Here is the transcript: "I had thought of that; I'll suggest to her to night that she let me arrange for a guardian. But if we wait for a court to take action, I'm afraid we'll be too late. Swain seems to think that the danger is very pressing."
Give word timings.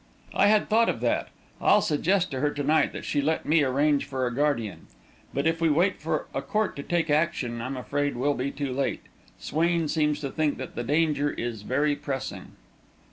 "I 0.33 0.47
had 0.47 0.67
thought 0.67 0.89
of 0.89 0.99
that; 1.01 1.27
I'll 1.61 1.83
suggest 1.83 2.31
to 2.31 2.39
her 2.39 2.49
to 2.49 2.63
night 2.63 2.91
that 2.91 3.05
she 3.05 3.21
let 3.21 3.45
me 3.45 3.61
arrange 3.63 4.05
for 4.05 4.25
a 4.25 4.33
guardian. 4.33 4.87
But 5.31 5.45
if 5.45 5.61
we 5.61 5.69
wait 5.69 6.01
for 6.01 6.25
a 6.33 6.41
court 6.41 6.75
to 6.77 6.81
take 6.81 7.11
action, 7.11 7.61
I'm 7.61 7.77
afraid 7.77 8.17
we'll 8.17 8.33
be 8.33 8.49
too 8.49 8.73
late. 8.73 9.03
Swain 9.37 9.87
seems 9.87 10.19
to 10.21 10.31
think 10.31 10.57
that 10.57 10.73
the 10.73 10.83
danger 10.83 11.29
is 11.29 11.61
very 11.61 11.95
pressing." 11.95 12.53